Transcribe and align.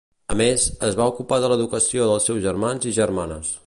A 0.35 0.37
més, 0.39 0.63
es 0.87 0.97
va 1.01 1.07
ocupar 1.13 1.39
de 1.45 1.53
l'educació 1.53 2.11
dels 2.13 2.29
seus 2.31 2.45
germans 2.51 2.93
i 2.93 2.99
germanes. 3.03 3.59